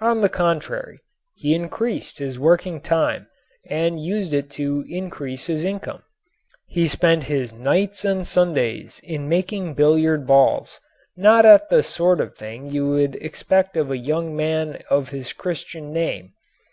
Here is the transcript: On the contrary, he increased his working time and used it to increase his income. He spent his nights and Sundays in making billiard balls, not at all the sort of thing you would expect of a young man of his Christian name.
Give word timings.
On 0.00 0.22
the 0.22 0.28
contrary, 0.28 0.98
he 1.36 1.54
increased 1.54 2.18
his 2.18 2.36
working 2.36 2.80
time 2.80 3.28
and 3.70 4.02
used 4.04 4.32
it 4.32 4.50
to 4.58 4.84
increase 4.88 5.46
his 5.46 5.62
income. 5.62 6.02
He 6.66 6.88
spent 6.88 7.22
his 7.30 7.52
nights 7.52 8.04
and 8.04 8.26
Sundays 8.26 9.00
in 9.04 9.28
making 9.28 9.74
billiard 9.74 10.26
balls, 10.26 10.80
not 11.16 11.46
at 11.46 11.60
all 11.62 11.66
the 11.70 11.84
sort 11.84 12.20
of 12.20 12.34
thing 12.34 12.68
you 12.68 12.88
would 12.88 13.14
expect 13.22 13.76
of 13.76 13.92
a 13.92 13.98
young 13.98 14.34
man 14.34 14.82
of 14.90 15.10
his 15.10 15.32
Christian 15.32 15.92
name. 15.92 16.32